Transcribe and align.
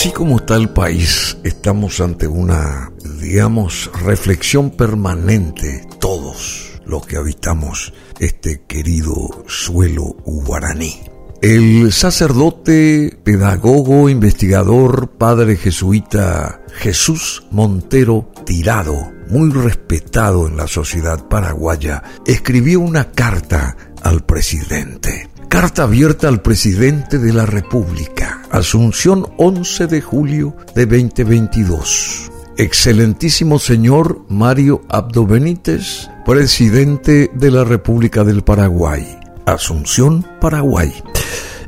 Así 0.00 0.12
como 0.12 0.38
está 0.38 0.56
el 0.56 0.70
país, 0.70 1.36
estamos 1.44 2.00
ante 2.00 2.26
una, 2.26 2.90
digamos, 3.20 3.90
reflexión 4.02 4.70
permanente, 4.70 5.86
todos 5.98 6.80
los 6.86 7.06
que 7.06 7.18
habitamos 7.18 7.92
este 8.18 8.62
querido 8.66 9.12
suelo 9.46 10.16
guaraní. 10.24 11.02
El 11.42 11.92
sacerdote, 11.92 13.18
pedagogo, 13.22 14.08
investigador, 14.08 15.10
padre 15.18 15.56
jesuita 15.56 16.62
Jesús 16.76 17.46
Montero 17.50 18.32
Tirado, 18.46 19.12
muy 19.28 19.50
respetado 19.50 20.48
en 20.48 20.56
la 20.56 20.66
sociedad 20.66 21.28
paraguaya, 21.28 22.02
escribió 22.26 22.80
una 22.80 23.12
carta 23.12 23.76
al 24.02 24.24
presidente. 24.24 25.28
Carta 25.50 25.82
abierta 25.82 26.26
al 26.28 26.40
presidente 26.40 27.18
de 27.18 27.34
la 27.34 27.44
República. 27.44 28.29
Asunción 28.50 29.28
11 29.36 29.86
de 29.86 30.00
julio 30.00 30.56
de 30.74 30.84
2022. 30.84 32.32
Excelentísimo 32.56 33.60
señor 33.60 34.24
Mario 34.28 34.82
Abdo 34.88 35.24
Benítez, 35.24 36.10
presidente 36.26 37.30
de 37.32 37.50
la 37.52 37.62
República 37.62 38.24
del 38.24 38.42
Paraguay. 38.42 39.06
Asunción, 39.46 40.26
Paraguay. 40.40 40.92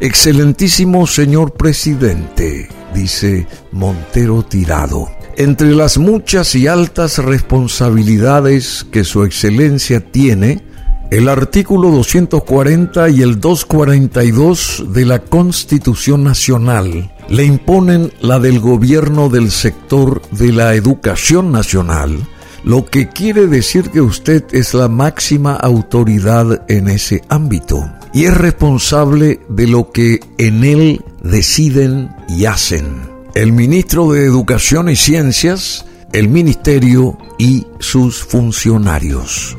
Excelentísimo 0.00 1.06
señor 1.06 1.52
presidente, 1.52 2.68
dice 2.92 3.46
Montero 3.70 4.42
Tirado. 4.42 5.09
Entre 5.37 5.76
las 5.76 5.98
muchas 5.98 6.56
y 6.56 6.66
altas 6.66 7.18
responsabilidades 7.18 8.84
que 8.90 9.04
su 9.04 9.23
excelencia 9.23 10.01
tiene, 10.01 10.64
el 11.12 11.29
artículo 11.29 11.91
240 11.91 13.11
y 13.11 13.21
el 13.21 13.39
242 13.39 14.84
de 14.95 15.05
la 15.05 15.19
Constitución 15.19 16.25
Nacional 16.25 17.12
le 17.29 17.45
imponen 17.45 18.10
la 18.23 18.41
del 18.41 18.60
gobierno 18.60 19.29
del 19.29 19.51
sector 19.51 20.23
de 20.30 20.52
la 20.52 20.74
educación 20.74 21.52
nacional, 21.52 22.27
lo 22.65 22.87
que 22.87 23.10
quiere 23.10 23.46
decir 23.46 23.91
que 23.91 24.01
usted 24.01 24.43
es 24.52 24.73
la 24.73 24.88
máxima 24.88 25.52
autoridad 25.52 26.65
en 26.71 26.88
ese 26.88 27.21
ámbito 27.29 27.93
y 28.15 28.24
es 28.24 28.35
responsable 28.35 29.41
de 29.51 29.66
lo 29.66 29.93
que 29.93 30.19
en 30.38 30.65
él 30.65 31.04
deciden 31.23 32.09
y 32.26 32.47
hacen. 32.47 32.87
El 33.35 33.52
ministro 33.52 34.10
de 34.13 34.24
Educación 34.24 34.88
y 34.88 34.97
Ciencias, 34.97 35.85
el 36.15 36.30
ministerio 36.30 37.19
y 37.38 37.66
sus 37.80 38.24
funcionarios. 38.24 39.59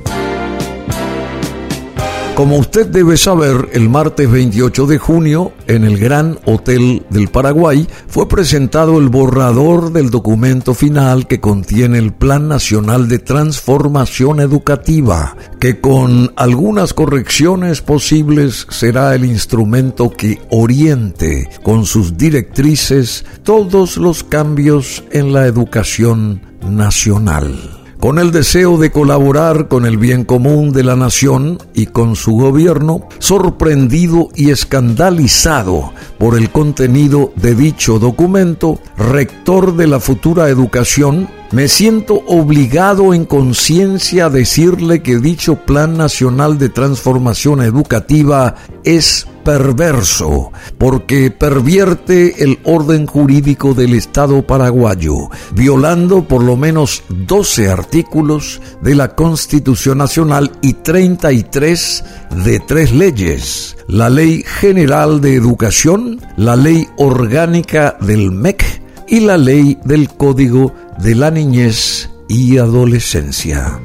Como 2.35 2.57
usted 2.57 2.87
debe 2.87 3.15
saber, 3.15 3.69
el 3.73 3.89
martes 3.89 4.29
28 4.29 4.87
de 4.87 4.97
junio, 4.97 5.53
en 5.67 5.83
el 5.83 5.99
Gran 5.99 6.39
Hotel 6.45 7.05
del 7.11 7.27
Paraguay, 7.27 7.87
fue 8.07 8.27
presentado 8.27 8.97
el 8.97 9.09
borrador 9.09 9.93
del 9.93 10.09
documento 10.09 10.73
final 10.73 11.27
que 11.27 11.39
contiene 11.39 11.99
el 11.99 12.11
Plan 12.11 12.47
Nacional 12.47 13.07
de 13.07 13.19
Transformación 13.19 14.39
Educativa, 14.39 15.37
que 15.59 15.79
con 15.79 16.33
algunas 16.35 16.95
correcciones 16.95 17.81
posibles 17.81 18.65
será 18.67 19.13
el 19.13 19.25
instrumento 19.25 20.09
que 20.09 20.41
oriente 20.49 21.47
con 21.61 21.85
sus 21.85 22.17
directrices 22.17 23.25
todos 23.43 23.97
los 23.97 24.23
cambios 24.23 25.03
en 25.11 25.33
la 25.33 25.45
educación 25.45 26.41
nacional 26.67 27.82
con 28.03 28.19
el 28.19 28.33
deseo 28.33 28.77
de 28.77 28.91
colaborar 28.91 29.69
con 29.69 29.85
el 29.85 29.95
bien 29.95 30.25
común 30.25 30.73
de 30.73 30.83
la 30.83 30.97
nación 30.97 31.57
y 31.73 31.85
con 31.85 32.17
su 32.17 32.33
gobierno, 32.33 33.07
sorprendido 33.19 34.27
y 34.35 34.49
escandalizado 34.49 35.93
por 36.17 36.37
el 36.37 36.49
contenido 36.49 37.31
de 37.37 37.55
dicho 37.55 37.99
documento, 37.99 38.77
rector 38.97 39.77
de 39.77 39.87
la 39.87 40.01
futura 40.01 40.49
educación, 40.49 41.29
me 41.53 41.67
siento 41.67 42.23
obligado 42.25 43.13
en 43.13 43.25
conciencia 43.25 44.25
a 44.25 44.29
decirle 44.31 45.03
que 45.03 45.19
dicho 45.19 45.55
Plan 45.55 45.95
Nacional 45.95 46.57
de 46.57 46.69
Transformación 46.69 47.61
Educativa 47.61 48.55
es 48.83 49.27
perverso 49.45 50.51
porque 50.79 51.29
pervierte 51.29 52.43
el 52.43 52.57
orden 52.63 53.05
jurídico 53.05 53.75
del 53.75 53.93
Estado 53.93 54.47
paraguayo, 54.47 55.29
violando 55.53 56.27
por 56.27 56.41
lo 56.43 56.57
menos 56.57 57.03
12 57.09 57.69
artículos 57.69 58.59
de 58.81 58.95
la 58.95 59.13
Constitución 59.15 59.99
Nacional 59.99 60.51
y 60.63 60.73
33 60.73 62.03
de 62.43 62.59
tres 62.61 62.91
leyes. 62.91 63.77
La 63.87 64.09
Ley 64.09 64.43
General 64.43 65.21
de 65.21 65.35
Educación, 65.35 66.19
la 66.35 66.55
Ley 66.55 66.87
Orgánica 66.97 67.95
del 68.01 68.31
MEC 68.31 68.82
y 69.13 69.19
la 69.19 69.37
Ley 69.37 69.77
del 69.85 70.09
Código 70.09 70.73
de 70.97 71.13
la 71.13 71.29
Niñez 71.29 72.09
y 72.27 72.57
Adolescencia. 72.57 73.79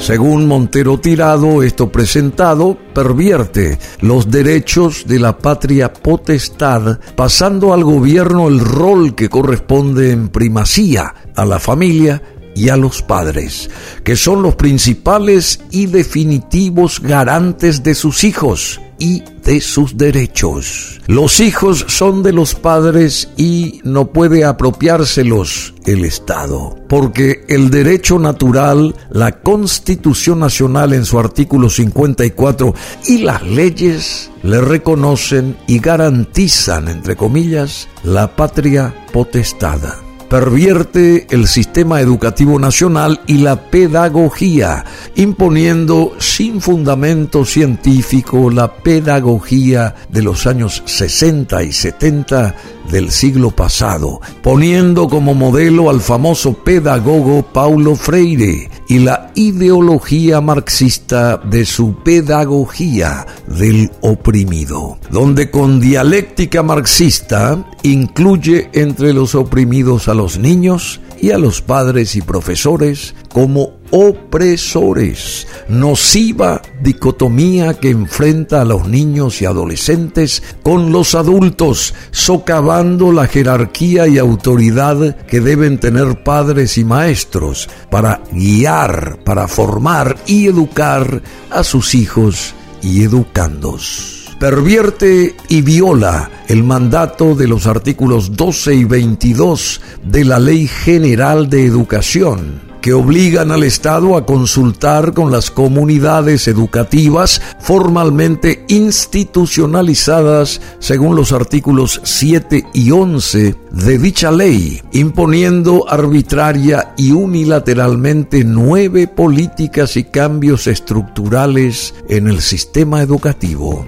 Según 0.00 0.48
Montero 0.48 0.98
Tirado, 0.98 1.62
esto 1.62 1.92
presentado 1.92 2.76
pervierte 2.92 3.78
los 4.00 4.32
derechos 4.32 5.04
de 5.06 5.20
la 5.20 5.38
patria 5.38 5.92
potestad, 5.92 6.98
pasando 7.14 7.72
al 7.72 7.84
gobierno 7.84 8.48
el 8.48 8.58
rol 8.58 9.14
que 9.14 9.28
corresponde 9.28 10.10
en 10.10 10.28
primacía 10.28 11.14
a 11.36 11.44
la 11.44 11.60
familia 11.60 12.20
y 12.56 12.68
a 12.68 12.76
los 12.76 13.00
padres, 13.00 13.70
que 14.02 14.16
son 14.16 14.42
los 14.42 14.56
principales 14.56 15.60
y 15.70 15.86
definitivos 15.86 17.00
garantes 17.00 17.84
de 17.84 17.94
sus 17.94 18.24
hijos 18.24 18.80
y 19.02 19.24
de 19.44 19.60
sus 19.60 19.96
derechos. 19.96 21.00
Los 21.08 21.40
hijos 21.40 21.84
son 21.88 22.22
de 22.22 22.32
los 22.32 22.54
padres 22.54 23.30
y 23.36 23.80
no 23.82 24.12
puede 24.12 24.44
apropiárselos 24.44 25.74
el 25.86 26.04
Estado, 26.04 26.78
porque 26.88 27.44
el 27.48 27.68
derecho 27.68 28.20
natural, 28.20 28.94
la 29.10 29.40
Constitución 29.40 30.38
Nacional 30.38 30.92
en 30.92 31.04
su 31.04 31.18
artículo 31.18 31.68
54 31.68 32.74
y 33.08 33.18
las 33.18 33.42
leyes 33.42 34.30
le 34.44 34.60
reconocen 34.60 35.56
y 35.66 35.80
garantizan, 35.80 36.86
entre 36.86 37.16
comillas, 37.16 37.88
la 38.04 38.36
patria 38.36 38.94
potestada 39.12 40.01
pervierte 40.32 41.26
el 41.28 41.46
sistema 41.46 42.00
educativo 42.00 42.58
nacional 42.58 43.20
y 43.26 43.36
la 43.36 43.68
pedagogía, 43.68 44.82
imponiendo 45.14 46.14
sin 46.18 46.62
fundamento 46.62 47.44
científico 47.44 48.48
la 48.48 48.72
pedagogía 48.76 49.94
de 50.08 50.22
los 50.22 50.46
años 50.46 50.82
60 50.86 51.62
y 51.64 51.72
70 51.72 52.54
del 52.90 53.10
siglo 53.10 53.50
pasado, 53.50 54.22
poniendo 54.42 55.06
como 55.06 55.34
modelo 55.34 55.90
al 55.90 56.00
famoso 56.00 56.54
pedagogo 56.54 57.42
Paulo 57.42 57.94
Freire 57.94 58.70
y 58.92 58.98
la 58.98 59.30
ideología 59.36 60.42
marxista 60.42 61.38
de 61.38 61.64
su 61.64 62.02
pedagogía 62.02 63.26
del 63.46 63.90
oprimido, 64.02 64.98
donde 65.10 65.50
con 65.50 65.80
dialéctica 65.80 66.62
marxista 66.62 67.64
incluye 67.84 68.68
entre 68.74 69.14
los 69.14 69.34
oprimidos 69.34 70.08
a 70.08 70.14
los 70.14 70.38
niños 70.38 71.00
y 71.22 71.30
a 71.30 71.38
los 71.38 71.62
padres 71.62 72.16
y 72.16 72.20
profesores 72.20 73.14
como 73.32 73.81
opresores, 73.92 75.46
nociva 75.68 76.62
dicotomía 76.80 77.74
que 77.74 77.90
enfrenta 77.90 78.62
a 78.62 78.64
los 78.64 78.88
niños 78.88 79.42
y 79.42 79.44
adolescentes 79.44 80.42
con 80.62 80.92
los 80.92 81.14
adultos, 81.14 81.94
socavando 82.10 83.12
la 83.12 83.26
jerarquía 83.26 84.08
y 84.08 84.16
autoridad 84.16 85.16
que 85.26 85.40
deben 85.40 85.78
tener 85.78 86.24
padres 86.24 86.78
y 86.78 86.84
maestros 86.84 87.68
para 87.90 88.22
guiar, 88.32 89.18
para 89.24 89.46
formar 89.46 90.16
y 90.26 90.46
educar 90.46 91.22
a 91.50 91.62
sus 91.62 91.94
hijos 91.94 92.54
y 92.82 93.02
educandos. 93.02 94.34
Pervierte 94.40 95.36
y 95.48 95.60
viola 95.60 96.30
el 96.48 96.64
mandato 96.64 97.34
de 97.34 97.46
los 97.46 97.66
artículos 97.66 98.34
12 98.36 98.74
y 98.74 98.84
22 98.84 99.80
de 100.02 100.24
la 100.24 100.38
Ley 100.38 100.66
General 100.66 101.48
de 101.48 101.66
Educación 101.66 102.71
que 102.82 102.92
obligan 102.92 103.52
al 103.52 103.62
Estado 103.62 104.16
a 104.16 104.26
consultar 104.26 105.14
con 105.14 105.30
las 105.30 105.50
comunidades 105.50 106.48
educativas 106.48 107.40
formalmente 107.60 108.64
institucionalizadas 108.68 110.60
según 110.80 111.16
los 111.16 111.32
artículos 111.32 112.00
7 112.02 112.66
y 112.74 112.90
11 112.90 113.54
de 113.70 113.98
dicha 113.98 114.32
ley, 114.32 114.82
imponiendo 114.92 115.88
arbitraria 115.88 116.92
y 116.96 117.12
unilateralmente 117.12 118.44
nueve 118.44 119.06
políticas 119.06 119.96
y 119.96 120.04
cambios 120.04 120.66
estructurales 120.66 121.94
en 122.08 122.26
el 122.26 122.40
sistema 122.40 123.00
educativo. 123.00 123.86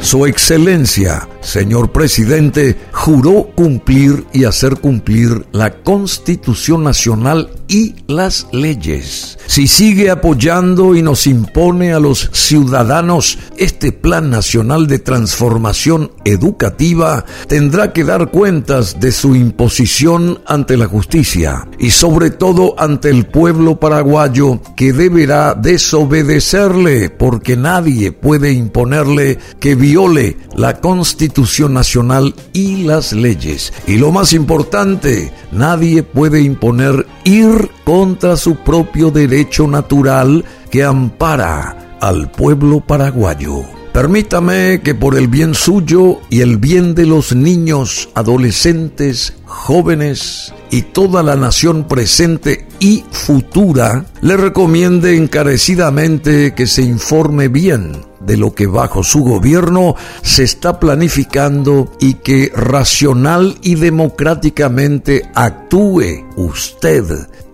Su 0.00 0.24
Excelencia, 0.24 1.28
señor 1.48 1.92
presidente, 1.92 2.76
juró 2.92 3.48
cumplir 3.54 4.26
y 4.32 4.44
hacer 4.44 4.76
cumplir 4.76 5.46
la 5.52 5.82
Constitución 5.82 6.84
Nacional 6.84 7.50
y 7.68 7.94
las 8.06 8.46
leyes. 8.52 9.38
Si 9.46 9.66
sigue 9.66 10.10
apoyando 10.10 10.94
y 10.94 11.02
nos 11.02 11.26
impone 11.26 11.92
a 11.92 12.00
los 12.00 12.30
ciudadanos 12.32 13.38
este 13.56 13.92
Plan 13.92 14.30
Nacional 14.30 14.86
de 14.86 14.98
Transformación 14.98 16.12
Educativa, 16.24 17.24
tendrá 17.46 17.92
que 17.92 18.04
dar 18.04 18.30
cuentas 18.30 19.00
de 19.00 19.10
su 19.10 19.34
imposición 19.34 20.40
ante 20.46 20.76
la 20.76 20.86
justicia 20.86 21.66
y 21.78 21.90
sobre 21.90 22.30
todo 22.30 22.74
ante 22.78 23.08
el 23.08 23.26
pueblo 23.26 23.80
paraguayo 23.80 24.60
que 24.76 24.92
deberá 24.92 25.54
desobedecerle 25.54 27.10
porque 27.10 27.56
nadie 27.56 28.12
puede 28.12 28.52
imponerle 28.52 29.38
que 29.60 29.74
viole 29.74 30.36
la 30.54 30.80
Constitución 30.80 31.37
Nacional 31.68 32.34
y 32.52 32.82
las 32.82 33.12
leyes. 33.12 33.72
Y 33.86 33.98
lo 33.98 34.10
más 34.10 34.32
importante, 34.32 35.32
nadie 35.52 36.02
puede 36.02 36.40
imponer 36.40 37.06
ir 37.24 37.70
contra 37.84 38.36
su 38.36 38.56
propio 38.56 39.10
derecho 39.12 39.68
natural 39.68 40.44
que 40.70 40.82
ampara 40.82 41.96
al 42.00 42.30
pueblo 42.32 42.80
paraguayo. 42.80 43.62
Permítame 43.92 44.80
que 44.82 44.94
por 44.94 45.16
el 45.16 45.28
bien 45.28 45.54
suyo 45.54 46.18
y 46.28 46.40
el 46.40 46.56
bien 46.56 46.94
de 46.94 47.06
los 47.06 47.34
niños, 47.34 48.08
adolescentes, 48.14 49.34
jóvenes 49.44 50.52
y 50.70 50.82
toda 50.82 51.22
la 51.22 51.36
nación 51.36 51.86
presente 51.86 52.66
y 52.80 53.04
futura, 53.10 54.06
le 54.22 54.36
recomiende 54.36 55.16
encarecidamente 55.16 56.52
que 56.54 56.66
se 56.66 56.82
informe 56.82 57.46
bien 57.48 58.07
de 58.20 58.36
lo 58.36 58.54
que 58.54 58.66
bajo 58.66 59.02
su 59.02 59.20
gobierno 59.20 59.94
se 60.22 60.44
está 60.44 60.80
planificando 60.80 61.92
y 62.00 62.14
que 62.14 62.52
racional 62.54 63.58
y 63.62 63.74
democráticamente 63.76 65.30
actúe 65.34 66.26
usted 66.36 67.04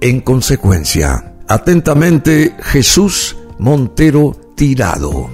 en 0.01 0.21
consecuencia. 0.21 1.35
Atentamente, 1.49 2.57
Jesús 2.63 3.37
Montero 3.59 4.37
Tirado. 4.55 5.31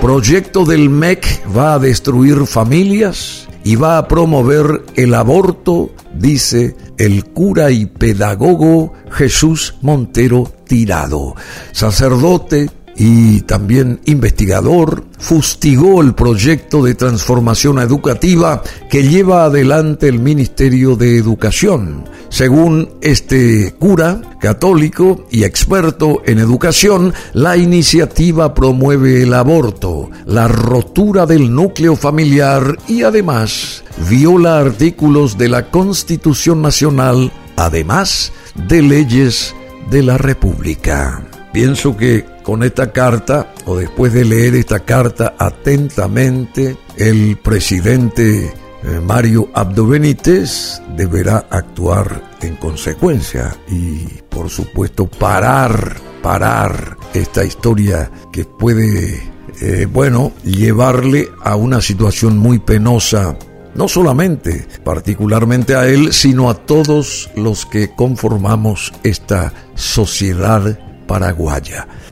Proyecto 0.00 0.64
del 0.64 0.90
MEC 0.90 1.42
va 1.56 1.74
a 1.74 1.78
destruir 1.78 2.46
familias 2.46 3.48
y 3.64 3.76
va 3.76 3.98
a 3.98 4.08
promover 4.08 4.82
el 4.96 5.14
aborto, 5.14 5.90
dice 6.14 6.76
el 6.98 7.24
cura 7.26 7.70
y 7.70 7.86
pedagogo 7.86 8.92
Jesús 9.10 9.74
Montero 9.80 10.50
Tirado, 10.66 11.34
sacerdote, 11.72 12.70
y 12.96 13.40
también 13.42 14.00
investigador, 14.04 15.04
fustigó 15.18 16.02
el 16.02 16.14
proyecto 16.14 16.82
de 16.82 16.94
transformación 16.94 17.78
educativa 17.78 18.62
que 18.90 19.08
lleva 19.08 19.44
adelante 19.44 20.08
el 20.08 20.18
Ministerio 20.18 20.96
de 20.96 21.16
Educación. 21.16 22.04
Según 22.28 22.88
este 23.00 23.74
cura 23.78 24.20
católico 24.40 25.26
y 25.30 25.44
experto 25.44 26.22
en 26.24 26.38
educación, 26.38 27.12
la 27.32 27.56
iniciativa 27.56 28.54
promueve 28.54 29.22
el 29.22 29.34
aborto, 29.34 30.10
la 30.26 30.48
rotura 30.48 31.26
del 31.26 31.54
núcleo 31.54 31.94
familiar 31.94 32.78
y 32.88 33.02
además 33.02 33.84
viola 34.08 34.58
artículos 34.58 35.38
de 35.38 35.48
la 35.48 35.70
Constitución 35.70 36.62
Nacional, 36.62 37.30
además 37.56 38.32
de 38.68 38.82
leyes 38.82 39.54
de 39.90 40.02
la 40.02 40.18
República. 40.18 41.22
Pienso 41.52 41.96
que 41.96 42.24
con 42.42 42.62
esta 42.62 42.92
carta, 42.92 43.52
o 43.66 43.76
después 43.76 44.12
de 44.14 44.24
leer 44.24 44.54
esta 44.54 44.80
carta 44.80 45.34
atentamente, 45.38 46.76
el 46.96 47.36
presidente 47.36 48.46
eh, 48.84 49.00
Mario 49.00 49.50
Abdo 49.52 49.86
Benítez 49.86 50.80
deberá 50.96 51.46
actuar 51.50 52.22
en 52.40 52.56
consecuencia 52.56 53.54
y, 53.68 54.06
por 54.30 54.48
supuesto, 54.48 55.06
parar, 55.06 55.96
parar 56.22 56.96
esta 57.12 57.44
historia 57.44 58.10
que 58.32 58.46
puede, 58.46 59.22
eh, 59.60 59.86
bueno, 59.92 60.32
llevarle 60.44 61.28
a 61.44 61.54
una 61.56 61.82
situación 61.82 62.38
muy 62.38 62.58
penosa 62.60 63.36
no 63.74 63.88
solamente, 63.88 64.66
particularmente 64.84 65.74
a 65.74 65.86
él, 65.86 66.12
sino 66.12 66.50
a 66.50 66.54
todos 66.54 67.30
los 67.36 67.64
que 67.64 67.94
conformamos 67.94 68.92
esta 69.02 69.52
sociedad 69.74 70.78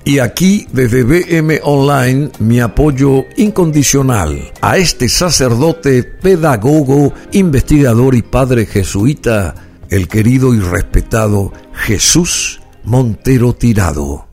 Y 0.05 0.19
aquí 0.19 0.67
desde 0.73 1.03
BM 1.03 1.61
Online 1.63 2.31
mi 2.39 2.61
apoyo 2.61 3.25
incondicional 3.37 4.53
a 4.61 4.77
este 4.79 5.09
sacerdote, 5.09 6.03
pedagogo, 6.03 7.13
investigador 7.33 8.15
y 8.15 8.23
padre 8.23 8.67
jesuita, 8.67 9.55
el 9.91 10.09
querido 10.09 10.55
y 10.55 10.61
respetado 10.61 11.53
Jesús 11.75 12.61
Montero 12.85 13.55
Tirado. 13.55 14.30